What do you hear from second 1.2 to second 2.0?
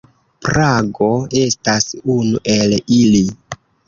estas